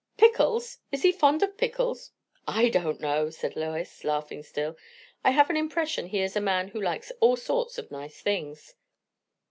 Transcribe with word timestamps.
"Pickles! 0.17 0.79
Is 0.91 1.03
he 1.03 1.11
fond 1.11 1.43
of 1.43 1.57
pickles?" 1.59 2.11
"I 2.47 2.69
don't 2.69 2.99
know!" 3.01 3.29
said 3.29 3.55
Lois, 3.55 4.03
laughing 4.03 4.41
still. 4.41 4.75
"I 5.23 5.29
have 5.29 5.51
an 5.51 5.55
impression 5.57 6.07
he 6.07 6.21
is 6.21 6.35
a 6.35 6.41
man 6.41 6.69
who 6.69 6.81
likes 6.81 7.11
all 7.19 7.35
sorts 7.35 7.77
of 7.77 7.91
nice 7.91 8.19
things." 8.19 8.73